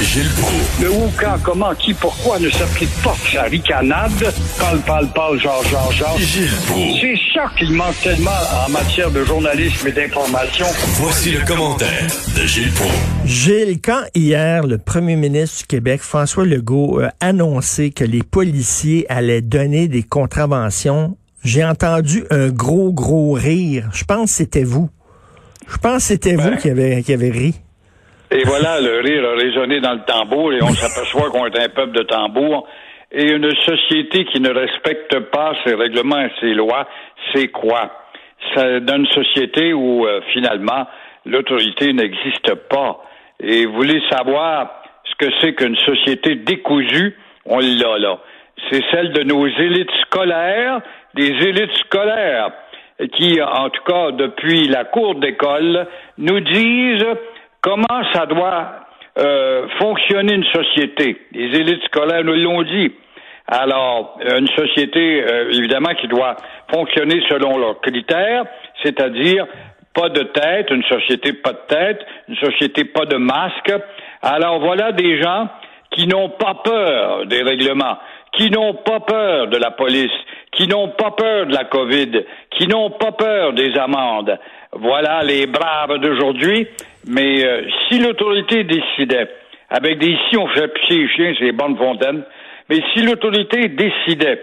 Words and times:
Gilles 0.00 0.30
Proulx. 0.40 0.80
Le 0.80 0.90
où, 0.90 1.10
quand, 1.18 1.36
comment, 1.42 1.74
qui, 1.74 1.92
pourquoi 1.92 2.38
ne 2.38 2.48
s'applique 2.50 2.94
pas 3.02 3.14
que 3.22 3.30
sa 3.30 3.42
ricanade? 3.42 4.12
Parle, 4.58 4.80
parle, 4.80 5.08
parle, 5.12 5.40
genre, 5.40 5.64
genre, 5.64 5.92
genre. 5.92 6.18
Gilles 6.18 6.50
Proulx. 6.66 7.00
C'est 7.00 7.18
ça 7.34 7.50
qu'il 7.58 7.72
manque 7.72 8.00
tellement 8.02 8.30
en 8.66 8.70
matière 8.70 9.10
de 9.10 9.24
journalisme 9.24 9.88
et 9.88 9.92
d'information. 9.92 10.66
Voici 11.00 11.32
le 11.32 11.44
commentaire 11.44 12.06
de 12.36 12.46
Gilles 12.46 12.72
Proulx. 12.72 12.94
Gilles, 13.24 13.80
quand 13.82 14.02
hier, 14.14 14.66
le 14.66 14.78
premier 14.78 15.16
ministre 15.16 15.58
du 15.58 15.66
Québec, 15.66 16.00
François 16.00 16.44
Legault, 16.46 17.00
a 17.00 17.12
annoncé 17.20 17.90
que 17.90 18.04
les 18.04 18.22
policiers 18.22 19.04
allaient 19.08 19.42
donner 19.42 19.88
des 19.88 20.02
contraventions, 20.02 21.16
j'ai 21.42 21.64
entendu 21.64 22.24
un 22.30 22.48
gros, 22.48 22.92
gros 22.92 23.32
rire. 23.32 23.88
Je 23.92 24.04
pense 24.04 24.30
que 24.30 24.36
c'était 24.36 24.64
vous. 24.64 24.88
Je 25.68 25.76
pense 25.76 26.02
que 26.02 26.08
c'était 26.08 26.36
vous 26.36 26.56
qui 26.56 26.70
avez, 26.70 27.02
qui 27.02 27.12
avez 27.12 27.30
ri. 27.30 27.54
Et 28.30 28.42
voilà, 28.44 28.78
le 28.80 29.00
rire 29.00 29.24
a 29.24 29.34
résonné 29.36 29.80
dans 29.80 29.94
le 29.94 30.04
tambour 30.04 30.52
et 30.52 30.62
on 30.62 30.68
s'aperçoit 30.74 31.30
qu'on 31.30 31.46
est 31.46 31.58
un 31.58 31.68
peuple 31.70 31.92
de 31.92 32.02
tambour. 32.02 32.68
Et 33.10 33.32
une 33.32 33.50
société 33.64 34.26
qui 34.26 34.40
ne 34.40 34.50
respecte 34.50 35.18
pas 35.30 35.54
ses 35.64 35.74
règlements 35.74 36.20
et 36.20 36.30
ses 36.40 36.52
lois, 36.52 36.86
c'est 37.32 37.48
quoi? 37.48 37.90
C'est 38.54 38.82
une 38.90 39.06
société 39.06 39.72
où, 39.72 40.06
euh, 40.06 40.20
finalement, 40.34 40.86
l'autorité 41.24 41.94
n'existe 41.94 42.54
pas. 42.68 43.02
Et 43.40 43.64
vous 43.64 43.72
voulez 43.72 44.02
savoir 44.10 44.82
ce 45.04 45.26
que 45.26 45.32
c'est 45.40 45.54
qu'une 45.54 45.76
société 45.78 46.34
décousue? 46.34 47.16
On 47.46 47.60
l'a 47.60 47.98
là. 47.98 48.18
C'est 48.70 48.84
celle 48.90 49.12
de 49.12 49.22
nos 49.22 49.46
élites 49.46 49.90
scolaires, 50.02 50.82
des 51.14 51.30
élites 51.30 51.76
scolaires 51.86 52.50
qui, 53.12 53.40
en 53.40 53.70
tout 53.70 53.84
cas, 53.84 54.10
depuis 54.10 54.68
la 54.68 54.84
cour 54.84 55.14
d'école, 55.14 55.86
nous 56.18 56.40
disent 56.40 57.06
comment 57.60 58.02
ça 58.12 58.26
doit 58.26 58.86
euh, 59.18 59.66
fonctionner 59.78 60.34
une 60.34 60.44
société? 60.44 61.20
Les 61.32 61.58
élites 61.58 61.84
scolaires 61.84 62.24
nous 62.24 62.34
l'ont 62.34 62.62
dit. 62.62 62.92
Alors, 63.46 64.18
une 64.20 64.48
société, 64.48 65.24
euh, 65.24 65.50
évidemment, 65.52 65.94
qui 65.94 66.06
doit 66.06 66.36
fonctionner 66.70 67.22
selon 67.30 67.56
leurs 67.56 67.80
critères, 67.80 68.44
c'est-à-dire 68.82 69.46
pas 69.94 70.10
de 70.10 70.22
tête, 70.22 70.70
une 70.70 70.84
société 70.84 71.32
pas 71.32 71.52
de 71.52 71.66
tête, 71.66 72.00
une 72.28 72.36
société 72.36 72.84
pas 72.84 73.06
de 73.06 73.16
masque. 73.16 73.72
Alors, 74.22 74.60
voilà 74.60 74.92
des 74.92 75.20
gens 75.22 75.48
qui 75.90 76.06
n'ont 76.06 76.28
pas 76.28 76.54
peur 76.62 77.26
des 77.26 77.42
règlements, 77.42 77.98
qui 78.32 78.50
n'ont 78.50 78.74
pas 78.74 79.00
peur 79.00 79.48
de 79.48 79.56
la 79.56 79.70
police, 79.70 80.12
qui 80.52 80.68
n'ont 80.68 80.88
pas 80.88 81.12
peur 81.12 81.46
de 81.46 81.54
la 81.54 81.64
COVID, 81.64 82.24
qui 82.50 82.66
n'ont 82.68 82.90
pas 82.90 83.12
peur 83.12 83.54
des 83.54 83.76
amendes. 83.78 84.38
Voilà 84.72 85.22
les 85.22 85.46
braves 85.46 85.98
d'aujourd'hui. 85.98 86.68
Mais 87.08 87.42
euh, 87.42 87.62
si 87.88 87.98
l'autorité 88.00 88.64
décidait, 88.64 89.28
avec 89.70 89.98
des 89.98 90.08
ici 90.08 90.36
on 90.36 90.46
fait 90.48 90.68
pied 90.68 91.04
et 91.04 91.08
chien, 91.08 91.32
c'est 91.38 91.52
bonnes 91.52 91.76
fontaines, 91.76 92.22
mais 92.68 92.80
si 92.92 93.02
l'autorité 93.02 93.68
décidait 93.68 94.42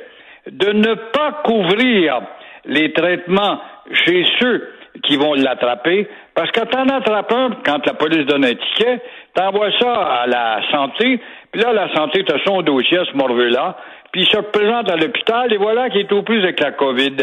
de 0.50 0.72
ne 0.72 0.96
pas 0.96 1.44
couvrir 1.44 2.22
les 2.66 2.92
traitements 2.92 3.60
chez 3.92 4.26
ceux 4.40 4.68
qui 5.04 5.16
vont 5.16 5.36
l'attraper, 5.36 6.08
parce 6.34 6.50
que 6.52 6.62
t'en 6.62 6.88
attrapes 6.88 7.32
un, 7.32 7.50
quand 7.64 7.86
la 7.86 7.94
police 7.94 8.26
donne 8.26 8.46
un 8.46 8.56
ticket, 8.56 9.00
t'envoies 9.36 9.72
ça 9.80 9.94
à 9.94 10.28
la 10.28 10.62
santé, 10.72 11.20
puis 11.52 11.62
là, 11.62 11.72
la 11.72 11.94
santé, 11.94 12.24
t'as 12.26 12.44
son 12.46 12.64
dossier 12.64 12.98
à 12.98 13.06
ce 13.06 13.16
morveux-là, 13.16 13.78
puis 14.12 14.22
il 14.22 14.28
se 14.28 14.42
présente 14.42 14.90
à 14.90 14.96
l'hôpital, 14.96 15.54
et 15.54 15.58
voilà 15.58 15.90
qu'il 15.92 16.02
est 16.02 16.12
au 16.12 16.24
plus 16.24 16.40
avec 16.40 16.60
la 16.60 16.72
COVID. 16.72 17.16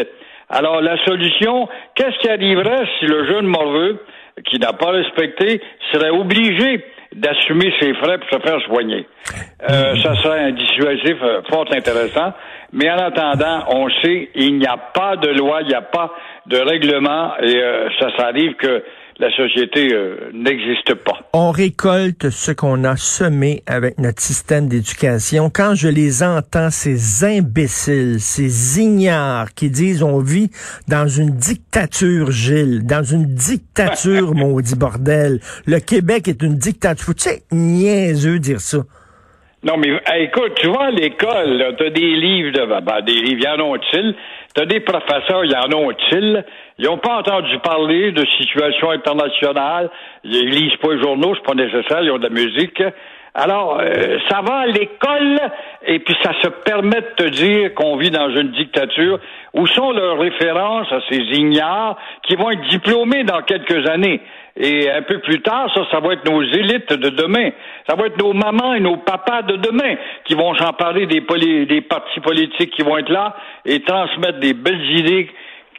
Alors, 0.49 0.81
la 0.81 1.03
solution, 1.03 1.67
qu'est-ce 1.95 2.17
qui 2.19 2.29
arriverait 2.29 2.85
si 2.99 3.07
le 3.07 3.25
jeune 3.25 3.47
morveux, 3.47 3.99
qui 4.45 4.59
n'a 4.59 4.73
pas 4.73 4.91
respecté, 4.91 5.61
serait 5.91 6.09
obligé 6.09 6.85
d'assumer 7.15 7.73
ses 7.79 7.93
frais 7.95 8.17
pour 8.17 8.29
se 8.29 8.39
faire 8.39 8.61
soigner? 8.61 9.05
Euh, 9.69 9.95
ça 10.01 10.15
serait 10.15 10.39
un 10.39 10.51
dissuasif 10.51 11.17
euh, 11.21 11.41
fort 11.49 11.65
intéressant. 11.73 12.33
Mais 12.71 12.89
en 12.89 12.97
attendant, 12.97 13.65
on 13.69 13.89
sait, 14.01 14.29
il 14.35 14.57
n'y 14.57 14.65
a 14.65 14.77
pas 14.77 15.15
de 15.15 15.29
loi, 15.29 15.61
il 15.61 15.67
n'y 15.67 15.75
a 15.75 15.81
pas 15.81 16.11
de 16.47 16.57
règlement, 16.57 17.33
et 17.39 17.55
euh, 17.55 17.87
ça, 17.99 18.07
ça 18.17 18.27
arrive 18.27 18.55
que 18.55 18.83
la 19.19 19.31
société 19.35 19.93
euh, 19.93 20.31
n'existe 20.33 20.95
pas. 20.95 21.19
On 21.33 21.51
récolte 21.51 22.29
ce 22.29 22.51
qu'on 22.51 22.83
a 22.83 22.95
semé 22.95 23.61
avec 23.67 23.97
notre 23.99 24.21
système 24.21 24.67
d'éducation. 24.67 25.49
Quand 25.53 25.75
je 25.75 25.87
les 25.87 26.23
entends, 26.23 26.69
ces 26.69 27.23
imbéciles, 27.23 28.19
ces 28.19 28.81
ignares 28.81 29.53
qui 29.53 29.69
disent 29.69 30.03
on 30.03 30.19
vit 30.19 30.49
dans 30.87 31.07
une 31.07 31.29
dictature, 31.29 32.31
Gilles, 32.31 32.85
dans 32.85 33.03
une 33.03 33.25
dictature, 33.25 34.33
maudit 34.35 34.75
bordel. 34.75 35.39
Le 35.65 35.79
Québec 35.79 36.27
est 36.27 36.41
une 36.41 36.57
dictature. 36.57 37.13
Tu 37.15 37.29
sais, 37.29 37.43
niaiseux 37.51 38.39
dire 38.39 38.59
ça? 38.59 38.79
Non, 39.63 39.77
mais 39.77 39.97
écoute, 40.19 40.55
tu 40.55 40.67
vois, 40.67 40.87
à 40.87 40.91
l'école, 40.91 41.75
tu 41.77 41.85
as 41.85 41.89
des 41.89 42.15
livres 42.15 42.51
de 42.51 42.81
ben, 42.81 43.01
des 43.01 43.13
livres, 43.13 43.41
y 43.45 43.47
en 43.47 43.61
ont-ils? 43.61 44.13
T'as 44.53 44.65
des 44.65 44.81
professeurs, 44.81 45.45
y 45.45 45.55
en 45.55 45.71
ont-ils? 45.71 46.43
Ils 46.79 46.85
n'ont 46.85 46.97
pas 46.97 47.17
entendu 47.17 47.59
parler 47.59 48.11
de 48.11 48.25
situations 48.37 48.91
internationales. 48.91 49.89
Ils 50.23 50.49
lisent 50.49 50.77
pas 50.81 50.93
les 50.93 51.01
journaux, 51.01 51.35
c'est 51.35 51.45
pas 51.45 51.53
nécessaire, 51.53 52.01
ils 52.01 52.11
ont 52.11 52.17
de 52.17 52.23
la 52.23 52.29
musique. 52.29 52.81
Alors, 53.35 53.79
euh, 53.79 54.19
ça 54.29 54.41
va 54.41 54.59
à 54.59 54.67
l'école 54.67 55.39
et 55.87 55.97
puis 55.99 56.15
ça 56.21 56.33
se 56.43 56.49
permet 56.49 57.01
de 57.01 57.15
te 57.15 57.29
dire 57.29 57.73
qu'on 57.73 57.97
vit 57.97 58.11
dans 58.11 58.29
une 58.29 58.51
dictature. 58.51 59.19
Où 59.55 59.65
sont 59.65 59.91
leurs 59.91 60.19
références 60.19 60.91
à 60.91 60.99
ces 61.09 61.17
ignares 61.17 61.97
qui 62.27 62.35
vont 62.35 62.51
être 62.51 62.67
diplômés 62.69 63.23
dans 63.23 63.41
quelques 63.41 63.89
années? 63.89 64.21
Et 64.55 64.87
un 64.91 65.01
peu 65.01 65.17
plus 65.19 65.41
tard, 65.41 65.67
ça, 65.73 65.81
ça 65.91 65.99
va 65.99 66.13
être 66.13 66.29
nos 66.29 66.43
élites 66.43 66.93
de 66.93 67.09
demain. 67.09 67.49
Ça 67.89 67.95
va 67.95 68.05
être 68.05 68.19
nos 68.19 68.33
mamans 68.33 68.75
et 68.75 68.79
nos 68.79 68.97
papas 68.97 69.41
de 69.41 69.55
demain 69.55 69.95
qui 70.25 70.35
vont 70.35 70.53
s'emparer 70.55 71.07
des, 71.07 71.21
des 71.65 71.81
partis 71.81 72.19
politiques 72.19 72.69
qui 72.75 72.83
vont 72.83 72.99
être 72.99 73.09
là 73.09 73.35
et 73.65 73.81
transmettre 73.81 74.39
des 74.39 74.53
belles 74.53 74.91
idées 74.91 75.31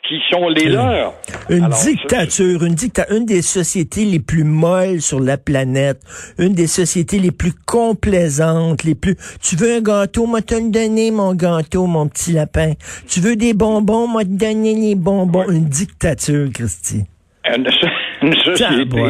qui 0.09 0.21
sont 0.31 0.49
les 0.49 0.69
leurs. 0.69 1.15
Une 1.49 1.69
dictature, 1.69 2.63
une 2.65 2.75
dictature, 2.75 3.17
une 3.17 3.25
des 3.25 3.43
sociétés 3.43 4.05
les 4.05 4.21
plus 4.21 4.45
molles 4.45 5.01
sur 5.01 5.21
la 5.21 5.39
planète, 5.39 6.01
une 6.39 6.53
des 6.53 6.67
sociétés 6.67 7.19
les 7.19 7.31
plus 7.31 7.53
complaisantes, 7.53 8.85
les 8.85 8.95
plus. 8.95 9.17
Tu 9.43 9.57
veux 9.57 9.77
un 9.77 9.81
gâteau, 9.81 10.27
moi 10.27 10.43
te 10.43 10.55
le 10.55 10.71
donner 10.71 11.11
mon 11.11 11.35
gâteau, 11.35 11.87
mon 11.87 12.07
petit 12.09 12.33
lapin. 12.33 12.73
Tu 13.09 13.21
veux 13.21 13.37
des 13.37 13.55
bonbons, 13.55 14.07
moi 14.07 14.25
te 14.25 14.29
donner 14.29 14.75
les 14.75 14.95
bonbons. 14.95 15.49
Une 15.49 15.65
dictature, 15.65 16.49
Christy 16.53 17.05
une 18.25 18.35
société 18.35 19.03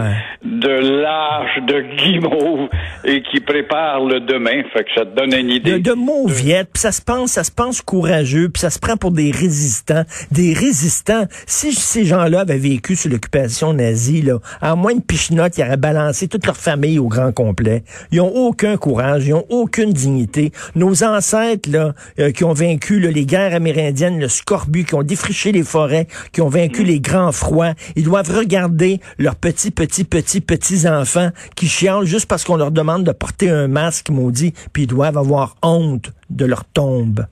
de 0.45 0.69
l'âge 0.69 1.63
de 1.67 1.81
guimauve 1.97 2.69
et 3.05 3.23
qui 3.23 3.41
prépare 3.41 4.05
le 4.05 4.21
demain. 4.21 4.63
Fait 4.73 4.85
que 4.85 4.91
ça 4.95 5.07
te 5.07 5.17
donne 5.17 5.33
une 5.33 5.51
idée. 5.51 5.79
De, 5.79 5.91
de 5.91 5.93
mauviettes, 5.93 6.71
puis 6.73 6.81
ça 6.81 6.93
se 6.93 7.01
pense, 7.01 7.33
ça 7.33 7.45
se 7.45 7.51
pense 7.51 7.81
courageux, 7.81 8.49
puis 8.49 8.61
ça 8.61 8.71
se 8.71 8.79
prend 8.79 8.97
pour 8.97 9.13
des 9.13 9.31
résistants. 9.31 10.05
Des 10.31 10.53
résistants. 10.53 11.27
Si 11.47 11.73
ces 11.73 12.05
gens-là 12.05 12.41
avaient 12.41 12.59
vécu 12.59 12.97
sous 12.97 13.09
l'occupation 13.09 13.73
nazie, 13.73 14.23
là, 14.23 14.39
à 14.61 14.75
moins 14.75 14.95
de 14.95 15.03
pichenote, 15.03 15.57
ils 15.57 15.65
auraient 15.65 15.77
balancé 15.77 16.29
toute 16.29 16.47
leur 16.47 16.57
famille 16.57 16.99
au 16.99 17.09
grand 17.09 17.33
complet. 17.33 17.85
Ils 18.13 18.21
ont 18.21 18.35
aucun 18.35 18.77
courage, 18.77 19.27
ils 19.27 19.35
ont 19.35 19.47
aucune 19.49 19.93
dignité. 19.93 20.53
Nos 20.75 21.05
ancêtres, 21.05 21.71
là, 21.71 21.93
euh, 22.19 22.33
qui 22.33 22.45
ont 22.45 22.53
vaincu 22.53 23.01
les 23.01 23.27
guerres 23.27 23.55
amérindiennes, 23.55 24.19
le 24.19 24.29
scorbut, 24.29 24.85
qui 24.85 24.95
ont 24.95 25.03
défriché 25.03 25.53
les 25.53 25.63
forêts, 25.63 26.07
qui 26.33 26.41
ont 26.41 26.49
vaincu 26.49 26.83
mm. 26.83 26.87
les 26.87 27.01
grands 27.01 27.33
froids, 27.33 27.73
ils 27.97 28.05
doivent 28.05 28.31
regarder 28.31 29.01
leurs 29.19 29.37
petits, 29.37 29.71
petits, 29.71 30.05
petits, 30.05 30.41
petits 30.41 30.89
enfants 30.89 31.31
qui 31.57 31.67
chialent 31.67 32.07
juste 32.07 32.29
parce 32.29 32.45
qu'on 32.45 32.57
leur 32.57 32.71
demande 32.71 33.05
de 33.05 33.13
porter 33.13 33.51
un 33.51 33.69
masque 33.69 34.11
maudit, 34.11 34.53
puis 34.73 34.85
ils 34.85 34.89
doivent 34.89 35.19
avoir 35.19 35.57
honte 35.63 36.13
de 36.31 36.45
leur 36.45 36.65
tombe. 36.65 37.27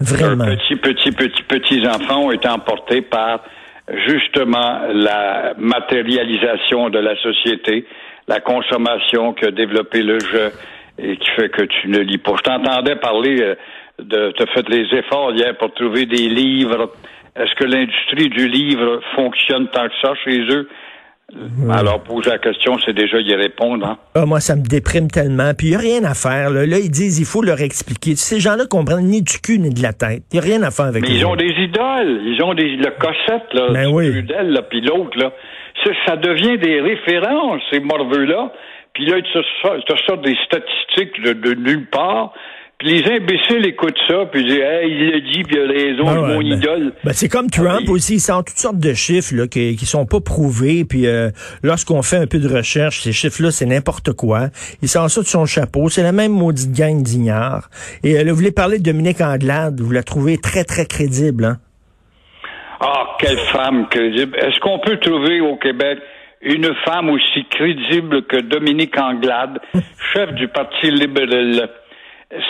Vraiment. 0.00 0.46
Leurs 0.46 0.56
petits, 0.56 0.76
petits, 0.76 1.12
petits, 1.12 1.42
petits 1.44 1.86
enfants 1.86 2.24
ont 2.26 2.32
été 2.32 2.48
emportés 2.48 3.02
par 3.02 3.40
justement 4.06 4.80
la 4.92 5.54
matérialisation 5.58 6.90
de 6.90 6.98
la 6.98 7.16
société, 7.20 7.86
la 8.28 8.40
consommation 8.40 9.32
qui 9.34 9.44
a 9.46 9.50
développé 9.50 10.02
le 10.02 10.18
jeu 10.18 10.52
et 10.98 11.16
qui 11.16 11.30
fait 11.36 11.48
que 11.48 11.62
tu 11.62 11.88
ne 11.88 11.98
lis 11.98 12.18
pas. 12.18 12.34
Je 12.36 12.42
t'entendais 12.42 12.96
parler 12.96 13.40
euh, 13.40 13.54
de, 13.98 14.32
tu 14.36 14.42
as 14.42 14.46
fait 14.46 14.68
les 14.68 14.86
efforts 14.98 15.32
hier 15.32 15.56
pour 15.56 15.72
trouver 15.74 16.06
des 16.06 16.28
livres. 16.28 16.92
Est-ce 17.34 17.54
que 17.54 17.64
l'industrie 17.64 18.28
du 18.28 18.48
livre 18.48 19.00
fonctionne 19.14 19.68
tant 19.68 19.88
que 19.88 19.94
ça 20.02 20.14
chez 20.24 20.40
eux? 20.50 20.68
Alors, 21.70 22.02
poser 22.02 22.30
la 22.30 22.38
question, 22.38 22.76
c'est 22.84 22.92
déjà 22.92 23.18
y 23.18 23.34
répondre. 23.34 23.86
Hein? 23.86 23.98
Ah, 24.14 24.26
moi, 24.26 24.40
ça 24.40 24.54
me 24.54 24.62
déprime 24.62 25.10
tellement. 25.10 25.52
Puis, 25.56 25.68
il 25.68 25.70
n'y 25.70 25.76
a 25.76 25.78
rien 25.78 26.04
à 26.04 26.14
faire. 26.14 26.50
Là. 26.50 26.66
là, 26.66 26.78
ils 26.78 26.90
disent, 26.90 27.18
il 27.18 27.24
faut 27.24 27.42
leur 27.42 27.60
expliquer. 27.62 28.16
Ces 28.16 28.38
gens-là 28.38 28.64
comprennent 28.68 29.06
ni 29.06 29.22
du 29.22 29.40
cul 29.40 29.58
ni 29.58 29.70
de 29.70 29.82
la 29.82 29.94
tête. 29.94 30.24
Il 30.32 30.38
n'y 30.38 30.40
a 30.40 30.42
rien 30.42 30.62
à 30.62 30.70
faire 30.70 30.86
avec 30.86 31.02
Mais 31.02 31.14
ils 31.14 31.24
ont 31.24 31.36
des 31.36 31.48
idoles. 31.48 32.20
Ils 32.26 32.42
ont 32.44 32.52
des, 32.54 32.76
le 32.76 32.90
cossette, 32.98 33.48
là, 33.54 33.70
ben 33.72 33.86
oui. 33.90 34.24
là, 34.28 34.62
puis 34.62 34.82
l'autre, 34.82 35.18
là. 35.18 35.32
Ça, 35.84 35.90
ça, 36.06 36.16
devient 36.16 36.58
des 36.58 36.80
références, 36.80 37.62
ces 37.72 37.80
morveux-là. 37.80 38.52
Puis 38.92 39.06
là, 39.06 39.16
ils 39.16 39.24
te 39.24 39.96
sortent 40.06 40.24
des 40.24 40.36
statistiques 40.44 41.22
de, 41.22 41.32
de 41.32 41.54
nulle 41.54 41.86
part. 41.86 42.34
Puis 42.82 43.00
les 43.00 43.12
imbéciles 43.12 43.64
écoutent 43.64 43.98
ça, 44.08 44.26
puis 44.32 44.42
disent 44.42 44.58
hey, 44.58 44.90
il 44.90 45.10
l'a 45.10 45.20
dit, 45.20 45.44
puis 45.44 45.56
il 45.56 45.60
a 45.60 45.66
raison, 45.68 46.04
ouais, 46.04 46.34
mon 46.34 46.38
ben- 46.38 46.58
idole. 46.58 46.92
Ben, 47.04 47.12
c'est 47.12 47.28
comme 47.28 47.48
Trump 47.48 47.84
Ah 47.86 47.90
aussi, 47.92 48.14
il 48.14 48.20
sort 48.20 48.42
toutes 48.44 48.58
sortes 48.58 48.80
de 48.80 48.92
chiffres 48.92 49.36
là, 49.36 49.46
qui, 49.46 49.76
qui 49.76 49.86
sont 49.86 50.04
pas 50.04 50.18
prouvés. 50.20 50.84
Puis 50.84 51.06
euh, 51.06 51.30
lorsqu'on 51.62 52.02
fait 52.02 52.16
un 52.16 52.26
peu 52.26 52.40
de 52.40 52.48
recherche, 52.48 53.02
ces 53.02 53.12
chiffres-là, 53.12 53.52
c'est 53.52 53.66
n'importe 53.66 54.12
quoi. 54.14 54.48
Il 54.82 54.88
sort 54.88 55.08
ça 55.08 55.20
de 55.20 55.26
son 55.26 55.46
chapeau. 55.46 55.90
C'est 55.90 56.02
la 56.02 56.10
même 56.10 56.32
maudite 56.32 56.72
gang 56.72 57.00
d'ignares. 57.00 57.70
Et 58.02 58.16
euh, 58.16 58.24
là, 58.24 58.32
vous 58.32 58.38
voulez 58.38 58.50
parler 58.50 58.80
de 58.80 58.82
Dominique 58.82 59.20
Anglade. 59.20 59.80
Vous 59.80 59.92
la 59.92 60.02
trouvez 60.02 60.38
très, 60.38 60.64
très 60.64 60.84
crédible. 60.84 61.44
Hein? 61.44 61.58
Ah, 62.80 63.16
quelle 63.20 63.38
femme 63.52 63.86
crédible. 63.90 64.36
Est-ce 64.38 64.58
qu'on 64.58 64.80
peut 64.80 64.96
trouver 64.96 65.40
au 65.40 65.54
Québec 65.54 65.98
une 66.40 66.74
femme 66.84 67.10
aussi 67.10 67.44
crédible 67.48 68.26
que 68.26 68.38
Dominique 68.40 68.98
Anglade, 68.98 69.60
chef 70.12 70.32
du 70.34 70.48
Parti 70.48 70.90
libéral? 70.90 71.70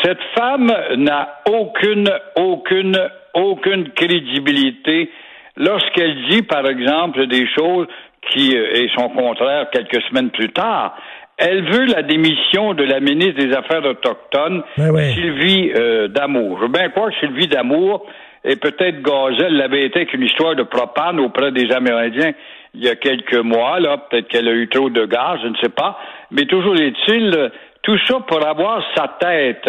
Cette 0.03 0.23
femme 0.37 0.73
n'a 0.97 1.41
aucune, 1.51 2.09
aucune, 2.37 2.99
aucune 3.35 3.89
crédibilité 3.91 5.11
lorsqu'elle 5.57 6.17
dit, 6.29 6.43
par 6.43 6.67
exemple, 6.67 7.27
des 7.27 7.47
choses 7.49 7.87
qui 8.31 8.57
euh, 8.57 8.75
et 8.75 8.91
son 8.97 9.09
contraire 9.09 9.71
quelques 9.71 10.03
semaines 10.09 10.31
plus 10.31 10.51
tard. 10.53 10.97
Elle 11.37 11.65
veut 11.65 11.87
la 11.87 12.03
démission 12.03 12.75
de 12.75 12.85
la 12.85 13.01
ministre 13.01 13.43
des 13.45 13.53
Affaires 13.55 13.85
autochtones, 13.85 14.63
Ouais, 14.79 14.91
ouais. 14.91 15.13
Sylvie 15.15 15.73
euh, 15.75 16.07
Damour. 16.09 16.59
Je 16.59 16.63
veux 16.63 16.73
bien 16.73 16.89
croire 16.91 17.11
que 17.11 17.19
Sylvie 17.19 17.49
Damour 17.49 18.07
et 18.45 18.57
peut-être 18.57 19.03
Gazelle 19.03 19.57
l'avait 19.57 19.83
été 19.83 20.01
avec 20.01 20.13
une 20.15 20.23
histoire 20.23 20.55
de 20.55 20.63
propane 20.63 21.19
auprès 21.19 21.51
des 21.51 21.73
Amérindiens 21.73 22.33
il 22.75 22.85
y 22.85 22.89
a 22.89 22.97
quelques 22.97 23.35
mois, 23.35 23.81
là. 23.81 23.99
Peut-être 23.99 24.29
qu'elle 24.29 24.49
a 24.49 24.53
eu 24.53 24.69
trop 24.69 24.89
de 24.89 25.05
gaz, 25.05 25.41
je 25.43 25.49
ne 25.49 25.57
sais 25.57 25.69
pas. 25.69 25.99
Mais 26.31 26.47
toujours 26.47 26.75
est-il, 26.77 27.51
tout 27.83 27.99
ça 28.09 28.21
pour 28.27 28.47
avoir 28.47 28.83
sa 28.97 29.09
tête 29.21 29.69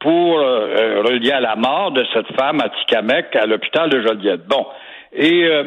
pour 0.00 0.38
euh, 0.38 0.74
euh, 0.78 1.02
relier 1.02 1.32
à 1.32 1.40
la 1.40 1.56
mort 1.56 1.90
de 1.92 2.04
cette 2.12 2.32
femme 2.38 2.60
à 2.60 2.68
Tikamek 2.68 3.34
à 3.34 3.46
l'hôpital 3.46 3.90
de 3.90 4.00
Joliette. 4.00 4.46
Bon. 4.46 4.66
Et 5.12 5.44
euh, 5.44 5.64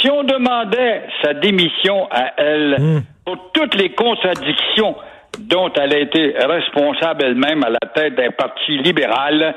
si 0.00 0.10
on 0.10 0.22
demandait 0.24 1.02
sa 1.22 1.34
démission 1.34 2.08
à 2.10 2.32
elle 2.38 3.02
pour 3.24 3.52
toutes 3.52 3.74
les 3.74 3.90
contradictions 3.90 4.96
dont 5.40 5.70
elle 5.74 5.94
a 5.94 5.98
été 5.98 6.34
responsable 6.38 7.24
elle-même 7.24 7.62
à 7.62 7.70
la 7.70 7.88
tête 7.94 8.14
d'un 8.14 8.30
parti 8.30 8.78
libéral, 8.78 9.54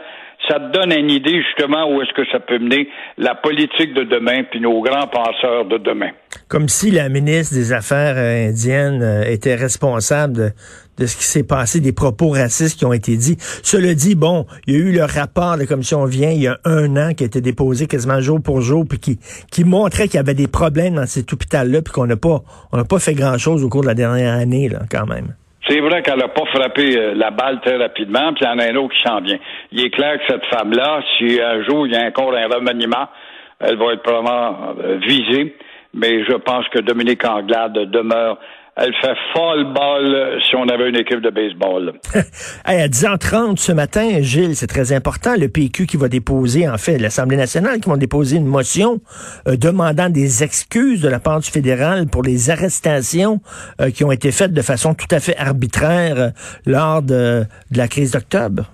ça 0.47 0.59
te 0.59 0.71
donne 0.71 0.91
une 0.91 1.11
idée 1.11 1.41
justement 1.43 1.91
où 1.91 2.01
est-ce 2.01 2.13
que 2.13 2.25
ça 2.31 2.39
peut 2.39 2.57
mener 2.57 2.89
la 3.17 3.35
politique 3.35 3.93
de 3.93 4.03
demain 4.03 4.43
puis 4.49 4.59
nos 4.59 4.81
grands 4.81 5.07
penseurs 5.07 5.65
de 5.65 5.77
demain. 5.77 6.09
Comme 6.47 6.67
si 6.67 6.91
la 6.91 7.09
ministre 7.09 7.55
des 7.55 7.73
Affaires 7.73 8.15
euh, 8.17 8.49
indiennes 8.49 9.01
euh, 9.01 9.23
était 9.23 9.55
responsable 9.55 10.33
de, 10.35 10.49
de 11.01 11.07
ce 11.07 11.17
qui 11.17 11.23
s'est 11.23 11.43
passé, 11.43 11.79
des 11.79 11.93
propos 11.93 12.29
racistes 12.29 12.77
qui 12.77 12.85
ont 12.85 12.93
été 12.93 13.17
dits. 13.17 13.37
Cela 13.63 13.93
dit, 13.95 14.15
bon, 14.15 14.45
il 14.67 14.75
y 14.75 14.77
a 14.77 14.79
eu 14.79 14.91
le 14.91 15.03
rapport 15.03 15.55
de 15.55 15.61
la 15.61 15.65
commission 15.65 16.05
vient 16.05 16.29
il 16.29 16.43
y 16.43 16.47
a 16.47 16.57
un 16.63 16.95
an 16.95 17.13
qui 17.15 17.23
a 17.23 17.27
été 17.27 17.41
déposé 17.41 17.87
quasiment 17.87 18.21
jour 18.21 18.39
pour 18.43 18.61
jour, 18.61 18.85
puis 18.87 18.99
qui, 18.99 19.19
qui 19.51 19.63
montrait 19.63 20.05
qu'il 20.05 20.15
y 20.15 20.19
avait 20.19 20.35
des 20.35 20.47
problèmes 20.47 20.95
dans 20.95 21.07
cet 21.07 21.33
hôpital-là, 21.33 21.81
puis 21.81 21.91
qu'on 21.91 22.05
n'a 22.05 22.17
pas 22.17 22.41
pas 22.87 22.99
fait 22.99 23.13
grand-chose 23.13 23.63
au 23.63 23.69
cours 23.69 23.81
de 23.81 23.87
la 23.87 23.93
dernière 23.93 24.33
année, 24.33 24.69
là, 24.69 24.79
quand 24.91 25.07
même. 25.07 25.33
C'est 25.67 25.79
vrai 25.79 26.01
qu'elle 26.01 26.19
n'a 26.19 26.27
pas 26.27 26.45
frappé 26.53 26.97
euh, 26.97 27.13
la 27.15 27.31
balle 27.31 27.61
très 27.61 27.77
rapidement, 27.77 28.33
puis 28.33 28.45
il 28.45 28.47
y 28.47 28.51
en 28.51 28.59
a 28.59 28.71
un 28.71 28.75
autre 28.75 28.93
qui 28.93 29.01
s'en 29.03 29.21
vient. 29.21 29.37
Il 29.71 29.85
est 29.85 29.89
clair 29.89 30.17
que 30.17 30.23
cette 30.27 30.45
femme-là, 30.53 31.01
si 31.17 31.39
un 31.41 31.63
jour 31.63 31.87
il 31.87 31.93
y 31.93 31.95
a 31.95 32.05
encore 32.05 32.35
un 32.35 32.47
remaniement, 32.47 33.07
elle 33.59 33.77
va 33.77 33.93
être 33.93 34.03
probablement 34.03 34.75
euh, 34.83 34.97
visée, 35.07 35.55
mais 35.93 36.23
je 36.25 36.33
pense 36.33 36.67
que 36.69 36.79
Dominique 36.79 37.25
Anglade 37.25 37.73
demeure. 37.73 38.37
Elle 38.77 38.93
fait 39.01 39.15
folle 39.33 39.73
balle 39.73 40.39
si 40.47 40.55
on 40.55 40.67
avait 40.69 40.89
une 40.89 40.95
équipe 40.95 41.19
de 41.19 41.29
baseball. 41.29 41.93
Hey, 42.65 42.81
à 42.81 42.87
10h30 42.87 43.57
ce 43.57 43.71
matin, 43.71 44.21
Gilles, 44.21 44.55
c'est 44.55 44.67
très 44.67 44.93
important, 44.93 45.35
le 45.35 45.49
PQ 45.49 45.87
qui 45.87 45.97
va 45.97 46.07
déposer, 46.07 46.69
en 46.69 46.77
fait, 46.77 46.97
l'Assemblée 46.97 47.37
nationale 47.37 47.79
qui 47.79 47.89
va 47.89 47.97
déposer 47.97 48.37
une 48.37 48.45
motion 48.45 49.01
euh, 49.47 49.57
demandant 49.57 50.09
des 50.09 50.43
excuses 50.43 51.01
de 51.01 51.09
la 51.09 51.19
part 51.19 51.39
du 51.39 51.49
fédéral 51.49 52.07
pour 52.07 52.23
les 52.23 52.49
arrestations 52.49 53.41
euh, 53.81 53.89
qui 53.89 54.03
ont 54.03 54.11
été 54.11 54.31
faites 54.31 54.53
de 54.53 54.61
façon 54.61 54.93
tout 54.93 55.07
à 55.11 55.19
fait 55.19 55.35
arbitraire 55.37 56.17
euh, 56.17 56.29
lors 56.65 57.01
de, 57.01 57.45
de 57.71 57.77
la 57.77 57.87
crise 57.87 58.11
d'octobre. 58.11 58.65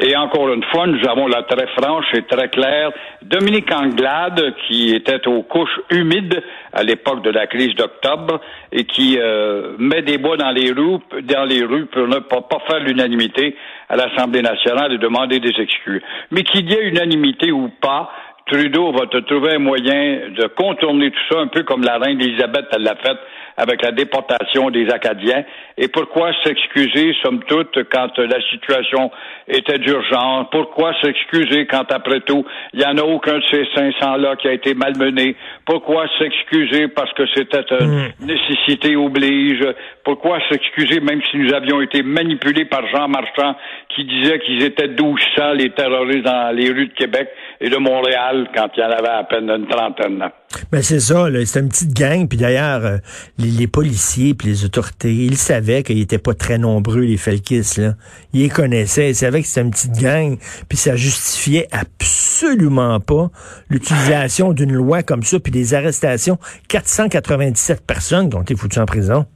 Et 0.00 0.16
encore 0.16 0.52
une 0.52 0.64
fois, 0.64 0.86
nous 0.86 1.06
avons 1.08 1.28
la 1.28 1.44
très 1.44 1.66
franche 1.68 2.06
et 2.14 2.22
très 2.22 2.48
claire 2.48 2.90
Dominique 3.22 3.72
Anglade, 3.72 4.54
qui 4.66 4.94
était 4.94 5.26
aux 5.28 5.42
couches 5.42 5.80
humides 5.90 6.42
à 6.72 6.82
l'époque 6.82 7.22
de 7.22 7.30
la 7.30 7.46
crise 7.46 7.74
d'octobre 7.74 8.40
et 8.72 8.84
qui 8.84 9.18
euh, 9.18 9.76
met 9.78 10.02
des 10.02 10.18
bois 10.18 10.36
dans 10.36 10.50
les 10.50 10.72
rues, 10.72 10.98
dans 11.22 11.44
les 11.44 11.64
rues 11.64 11.86
pour 11.86 12.08
ne 12.08 12.18
pas, 12.18 12.42
pas 12.42 12.58
faire 12.66 12.80
l'unanimité 12.80 13.56
à 13.88 13.96
l'Assemblée 13.96 14.42
nationale 14.42 14.92
et 14.92 14.98
demander 14.98 15.38
des 15.38 15.52
excuses. 15.60 16.02
Mais 16.30 16.42
qu'il 16.42 16.68
y 16.68 16.74
ait 16.74 16.88
unanimité 16.88 17.52
ou 17.52 17.68
pas, 17.80 18.10
Trudeau 18.46 18.92
va 18.92 19.06
te 19.06 19.18
trouver 19.18 19.54
un 19.54 19.58
moyen 19.58 20.28
de 20.36 20.46
contourner 20.48 21.10
tout 21.10 21.34
ça, 21.34 21.40
un 21.40 21.46
peu 21.46 21.62
comme 21.62 21.82
la 21.82 21.98
reine 21.98 22.20
Elisabeth 22.20 22.66
l'a 22.78 22.94
fait 22.96 23.18
avec 23.56 23.82
la 23.82 23.92
déportation 23.92 24.70
des 24.70 24.90
Acadiens. 24.90 25.44
Et 25.78 25.88
pourquoi 25.88 26.32
s'excuser, 26.42 27.14
somme 27.22 27.40
toute, 27.44 27.78
quand 27.90 28.18
la 28.18 28.40
situation 28.50 29.10
était 29.46 29.78
d'urgence? 29.78 30.48
Pourquoi 30.50 30.92
s'excuser 31.00 31.66
quand, 31.66 31.90
après 31.92 32.20
tout, 32.20 32.44
il 32.72 32.80
n'y 32.80 32.84
en 32.84 32.98
a 32.98 33.02
aucun 33.02 33.38
de 33.38 33.44
ces 33.50 33.62
500-là 33.76 34.36
qui 34.36 34.48
a 34.48 34.52
été 34.52 34.74
malmené? 34.74 35.36
Pourquoi 35.66 36.06
s'excuser 36.18 36.88
parce 36.88 37.12
que 37.12 37.22
c'était 37.34 37.64
une 37.80 38.12
nécessité 38.26 38.96
oblige? 38.96 39.64
Pourquoi 40.04 40.38
s'excuser 40.50 41.00
même 41.00 41.22
si 41.30 41.38
nous 41.38 41.54
avions 41.54 41.80
été 41.80 42.02
manipulés 42.02 42.64
par 42.64 42.86
Jean 42.88 43.08
Marchand 43.08 43.56
qui 43.94 44.04
disait 44.04 44.40
qu'ils 44.40 44.64
étaient 44.64 44.88
1200 44.88 45.52
les 45.54 45.70
terroristes 45.70 46.24
dans 46.24 46.54
les 46.54 46.70
rues 46.70 46.88
de 46.88 46.94
Québec 46.94 47.28
et 47.60 47.70
de 47.70 47.76
Montréal? 47.76 48.33
Quand 48.54 48.68
il 48.76 48.80
y 48.80 48.84
en 48.84 48.90
avait 48.90 49.08
à 49.08 49.24
peine 49.24 49.48
une 49.50 49.66
trentaine? 49.66 50.24
Ben 50.70 50.82
c'est 50.82 51.00
ça, 51.00 51.28
là, 51.28 51.44
c'était 51.44 51.60
une 51.60 51.68
petite 51.68 51.96
gang, 51.96 52.28
puis 52.28 52.38
d'ailleurs, 52.38 52.84
euh, 52.84 52.96
les, 53.38 53.48
les 53.48 53.66
policiers 53.66 54.34
puis 54.34 54.48
les 54.48 54.64
autorités, 54.64 55.12
ils 55.12 55.36
savaient 55.36 55.82
qu'ils 55.82 56.00
étaient 56.00 56.18
pas 56.18 56.34
très 56.34 56.58
nombreux, 56.58 57.00
les 57.00 57.16
Felkis, 57.16 57.74
là. 57.78 57.92
Ils 58.32 58.42
les 58.42 58.48
connaissaient, 58.48 59.10
ils 59.10 59.14
savaient 59.14 59.40
que 59.40 59.46
c'était 59.46 59.62
une 59.62 59.70
petite 59.70 60.00
gang, 60.00 60.36
puis 60.68 60.78
ça 60.78 60.96
justifiait 60.96 61.68
absolument 61.72 63.00
pas 63.00 63.28
l'utilisation 63.68 64.52
d'une 64.52 64.72
loi 64.72 65.02
comme 65.02 65.22
ça, 65.22 65.38
puis 65.40 65.52
des 65.52 65.74
arrestations. 65.74 66.38
497 66.68 67.86
personnes 67.86 68.30
qui 68.30 68.36
ont 68.36 68.42
été 68.42 68.56
foutues 68.56 68.80
en 68.80 68.86
prison. 68.86 69.26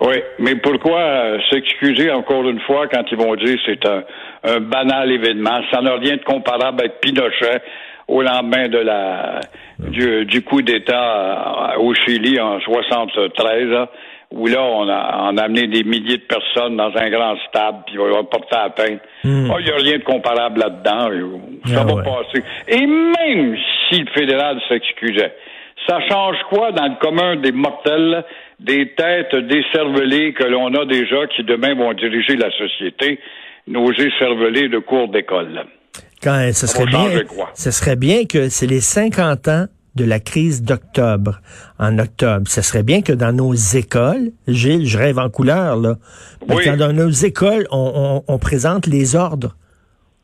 Oui, 0.00 0.16
mais 0.38 0.56
pourquoi 0.56 1.00
euh, 1.00 1.38
s'excuser 1.50 2.10
encore 2.10 2.48
une 2.48 2.60
fois 2.60 2.88
quand 2.88 3.04
ils 3.10 3.16
vont 3.16 3.34
dire 3.36 3.58
c'est 3.64 3.86
un, 3.86 4.02
un 4.42 4.60
banal 4.60 5.10
événement? 5.10 5.60
Ça 5.72 5.80
n'a 5.80 5.94
rien 5.94 6.16
de 6.16 6.24
comparable 6.24 6.80
avec 6.80 7.00
Pinochet 7.00 7.62
au 8.08 8.22
lendemain 8.22 8.68
de 8.68 8.78
la 8.78 9.40
du, 9.78 10.24
du 10.26 10.42
coup 10.42 10.62
d'État 10.62 11.74
euh, 11.74 11.78
au 11.80 11.94
Chili 11.94 12.38
en 12.40 12.60
73, 12.60 13.68
là, 13.68 13.88
où 14.30 14.46
là, 14.46 14.62
on 14.62 14.88
a, 14.88 15.28
on 15.30 15.36
a 15.36 15.42
amené 15.44 15.66
des 15.68 15.84
milliers 15.84 16.18
de 16.18 16.22
personnes 16.22 16.76
dans 16.76 16.92
un 16.96 17.10
grand 17.10 17.36
stade, 17.48 17.76
puis 17.86 17.98
on 17.98 18.10
va 18.10 18.22
porter 18.24 18.56
atteinte. 18.56 19.00
Oh, 19.24 19.56
Il 19.58 19.64
n'y 19.64 19.70
a 19.70 19.76
rien 19.76 19.98
de 19.98 20.02
comparable 20.04 20.60
là-dedans. 20.60 21.08
Ça 21.66 21.80
Ah 21.82 21.84
va 21.84 21.94
ouais. 21.94 22.02
passer. 22.02 22.44
Et 22.68 22.86
même 22.86 23.56
si 23.88 24.00
le 24.00 24.10
fédéral 24.12 24.60
s'excusait, 24.68 25.34
ça 25.88 26.00
change 26.08 26.36
quoi 26.48 26.72
dans 26.72 26.86
le 26.86 26.96
commun 27.00 27.36
des 27.36 27.52
mortels, 27.52 28.24
des 28.58 28.94
têtes 28.94 29.34
décervelées 29.36 30.32
que 30.32 30.44
l'on 30.44 30.72
a 30.74 30.84
déjà 30.84 31.26
qui 31.28 31.44
demain 31.44 31.74
vont 31.74 31.92
diriger 31.92 32.36
la 32.36 32.50
société, 32.52 33.18
nos 33.68 33.92
écervelés 33.92 34.68
de 34.68 34.78
cours 34.78 35.08
d'école? 35.08 35.64
Quand 36.24 36.50
ce 36.54 36.66
serait 36.66 36.86
bien, 36.86 37.10
ce 37.54 37.70
serait 37.70 37.96
bien 37.96 38.24
que 38.24 38.48
c'est 38.48 38.66
les 38.66 38.80
50 38.80 39.48
ans 39.48 39.66
de 39.94 40.04
la 40.04 40.18
crise 40.18 40.62
d'octobre, 40.62 41.40
en 41.78 41.98
octobre. 42.00 42.48
Ce 42.48 42.62
serait 42.62 42.82
bien 42.82 43.00
que 43.02 43.12
dans 43.12 43.32
nos 43.32 43.54
écoles, 43.54 44.32
Gilles, 44.48 44.86
je 44.88 44.98
rêve 44.98 45.18
en 45.20 45.30
couleur, 45.30 45.76
là, 45.76 45.98
Oui. 46.48 46.62
quand 46.64 46.76
dans 46.76 46.92
nos 46.92 47.10
écoles, 47.10 47.66
on, 47.70 48.22
on- 48.26 48.34
on 48.34 48.38
présente 48.38 48.86
les 48.88 49.14
ordres, 49.14 49.54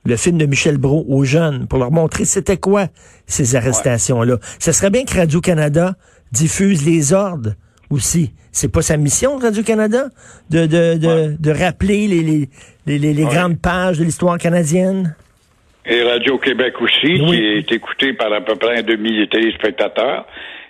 le 0.04 0.16
film 0.16 0.38
de 0.38 0.46
Michel 0.46 0.76
Brault 0.78 1.04
aux 1.08 1.22
jeunes, 1.24 1.68
pour 1.68 1.78
leur 1.78 1.92
montrer 1.92 2.24
c'était 2.24 2.56
quoi 2.56 2.88
ces 3.26 3.54
arrestations-là. 3.54 4.38
Ce 4.58 4.72
serait 4.72 4.90
bien 4.90 5.04
que 5.04 5.14
Radio-Canada 5.16 5.94
diffuse 6.32 6.84
les 6.84 7.12
ordres 7.12 7.54
aussi. 7.90 8.32
C'est 8.50 8.68
pas 8.68 8.82
sa 8.82 8.96
mission, 8.96 9.36
Radio-Canada, 9.38 10.08
de, 10.48 10.66
de, 10.66 10.94
de, 10.96 11.06
Ouais. 11.06 11.36
de 11.38 11.50
rappeler 11.52 12.08
les, 12.08 12.22
les, 12.22 12.50
les, 12.86 12.98
les- 12.98 13.14
les 13.14 13.24
Ouais. 13.24 13.32
grandes 13.34 13.58
pages 13.60 13.98
de 13.98 14.04
l'histoire 14.04 14.38
canadienne? 14.38 15.14
Et 15.90 16.02
Radio-Québec 16.04 16.80
aussi, 16.80 17.20
Oui. 17.20 17.36
qui 17.36 17.44
est 17.44 17.72
écouté 17.72 18.12
par 18.12 18.32
à 18.32 18.40
peu 18.40 18.54
près 18.54 18.78
un 18.78 18.82
demi 18.82 19.18
de 19.18 19.24
téléspectateurs 19.24 20.24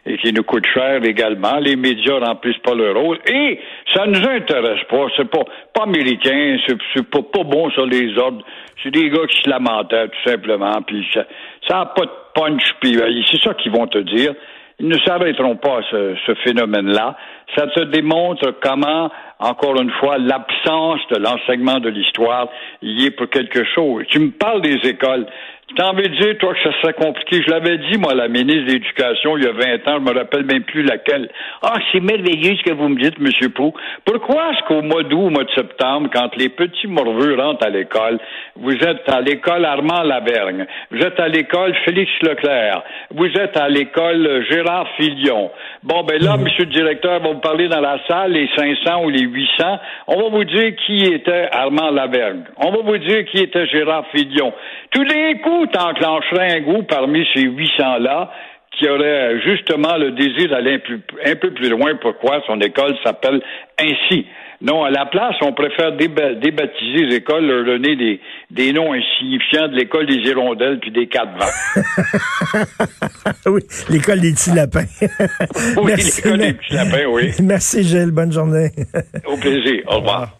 et 0.07 0.17
qui 0.17 0.33
nous 0.33 0.43
coûte 0.43 0.65
cher 0.73 1.05
également. 1.05 1.59
Les 1.61 1.77
médias 1.77 2.19
remplissent 2.21 2.57
pas 2.65 2.75
leur 2.75 2.97
rôle. 2.97 3.19
Et 3.27 3.61
ça 3.93 4.07
nous 4.07 4.27
intéresse 4.27 4.83
pas. 4.89 5.07
C'est 5.19 5.29
pas, 5.29 5.45
pas 5.75 5.83
américain. 5.83 6.57
C'est, 6.67 6.77
c'est 6.95 7.07
pas, 7.11 7.21
pas 7.23 7.45
bon 7.45 7.71
sur 7.71 7.85
les 7.85 8.17
ordres. 8.17 8.43
C'est 8.83 8.91
des 8.91 9.11
gars 9.11 9.27
qui 9.29 9.43
se 9.43 9.51
lamentaient, 9.51 10.09
tout 10.09 10.31
simplement. 10.31 10.81
Puis 10.87 11.07
ça, 11.13 11.27
ça 11.69 11.81
a 11.81 11.87
pas 11.87 12.07
de 12.07 12.11
punch. 12.35 12.75
Puis 12.81 12.97
euh, 12.97 13.23
c'est 13.31 13.43
ça 13.43 13.53
qu'ils 13.53 13.73
vont 13.73 13.87
te 13.87 13.99
dire. 13.99 14.33
Ne 14.81 14.97
s'arrêteront 14.99 15.57
pas 15.57 15.81
ce, 15.91 16.17
ce 16.27 16.35
phénomène-là. 16.47 17.17
Ça 17.57 17.67
te 17.67 17.85
démontre 17.85 18.55
comment, 18.63 19.11
encore 19.39 19.81
une 19.81 19.91
fois, 19.93 20.19
l'absence 20.19 21.01
de 21.11 21.19
l'enseignement 21.19 21.81
de 21.81 21.91
l'histoire 21.91 22.49
y 22.83 23.07
est 23.07 23.11
pour 23.11 23.29
quelque 23.29 23.65
chose. 23.65 24.05
Tu 24.09 24.19
me 24.19 24.31
parles 24.31 24.63
des 24.63 24.79
écoles. 24.89 25.27
Tu 25.77 25.83
envie 25.83 26.03
de 26.03 26.17
dire, 26.17 26.37
toi, 26.39 26.53
que 26.53 26.63
ça 26.65 26.73
serait 26.81 26.95
compliqué? 26.95 27.43
Je 27.47 27.51
l'avais 27.51 27.79
dit, 27.79 27.97
moi, 27.97 28.13
la 28.13 28.27
ministre 28.27 28.67
de 28.67 28.73
l'Éducation, 28.73 29.37
il 29.37 29.45
y 29.45 29.47
a 29.47 29.53
20 29.53 29.89
ans, 29.89 29.99
je 30.05 30.13
me 30.13 30.19
rappelle 30.19 30.45
même 30.45 30.65
plus 30.65 30.83
laquelle. 30.83 31.29
Ah, 31.63 31.75
c'est 31.93 32.01
merveilleux 32.01 32.57
ce 32.57 32.63
que 32.65 32.75
vous 32.75 32.89
me 32.89 33.01
dites, 33.01 33.15
M. 33.21 33.51
Pou. 33.51 33.73
Pourquoi 34.05 34.51
est-ce 34.51 34.67
qu'au 34.67 34.83
mois 34.83 35.05
d'août, 35.05 35.27
au 35.27 35.31
mois 35.31 35.45
de 35.45 35.51
septembre, 35.55 36.11
quand 36.13 36.35
les 36.37 36.49
petits 36.49 36.89
morveux 36.89 37.37
rentrent 37.37 37.65
à 37.65 37.71
l'école, 37.71 38.19
vous 38.57 38.73
êtes 38.73 39.09
à 39.09 39.21
l'école 39.21 39.65
Armand 39.65 40.03
Lavergne, 40.03 40.67
vous 40.91 40.99
êtes 40.99 41.21
à 41.21 41.29
l'école 41.29 41.73
Félix 41.85 42.11
Leclerc, 42.23 42.83
vous 43.15 43.29
êtes 43.29 43.57
à 43.57 43.69
l'école 43.69 44.45
Gérard 44.51 44.89
Filion? 44.97 45.53
Bon, 45.85 46.03
ben 46.03 46.21
là, 46.21 46.37
Monsieur 46.37 46.65
le 46.65 46.73
directeur, 46.73 47.21
va 47.21 47.29
vous 47.29 47.39
parler 47.39 47.69
dans 47.69 47.81
la 47.81 47.99
salle, 48.09 48.33
les 48.33 48.49
500 48.57 49.05
ou 49.05 49.11
les 49.11 49.23
800, 49.23 49.79
on 50.09 50.23
va 50.23 50.29
vous 50.31 50.45
dire 50.45 50.75
qui 50.85 51.05
était 51.05 51.49
Armand 51.53 51.91
Lavergne. 51.91 52.43
On 52.57 52.73
va 52.73 52.79
vous 52.83 52.99
dire 52.99 53.25
qui 53.27 53.39
était 53.39 53.67
Gérard 53.67 54.07
Filion. 54.13 54.53
Tous 54.91 55.05
les 55.05 55.39
coups, 55.41 55.60
t'enclencherais 55.67 56.57
un 56.57 56.61
goût 56.61 56.83
parmi 56.83 57.27
ces 57.35 57.45
800-là 57.45 58.31
qui 58.79 58.89
aurait 58.89 59.41
justement 59.41 59.97
le 59.97 60.13
désir 60.13 60.51
d'aller 60.51 60.81
un, 61.27 61.35
peu 61.37 61.51
plus 61.53 61.69
loin. 61.69 61.93
Pourquoi? 62.01 62.43
Son 62.47 62.61
école 62.61 62.97
s'appelle 63.05 63.43
ainsi? 63.79 64.27
Non, 64.63 64.85
à 64.85 64.91
la 64.91 65.07
place, 65.07 65.37
on 65.41 65.53
préfère 65.53 65.93
débaptiser 65.93 67.07
les 67.07 67.17
écoles, 67.17 67.47
leur 67.47 67.65
donner 67.65 67.97
des, 67.97 68.21
des 68.51 68.73
noms 68.75 68.93
insignifiants 68.93 69.69
de 69.69 69.77
l'école 69.77 70.07
des 70.07 70.17
hirondelles 70.17 70.79
puis 70.81 70.91
des 70.91 71.09
quatre 71.09 71.33
vents. 71.33 72.63
oui, 73.47 73.63
l'école 73.89 74.21
des 74.21 74.33
petits 74.33 74.51
lapins. 74.51 74.85
oui, 75.83 75.93
l'école 75.97 76.39
des 76.39 76.53
petits 76.53 76.75
lapins, 76.75 77.07
oui. 77.09 77.31
Merci, 77.43 77.83
Gilles. 77.85 78.11
Bonne 78.11 78.33
journée. 78.33 78.71
Au 79.27 79.37
plaisir. 79.39 79.83
Au 79.87 79.97
revoir. 79.97 80.40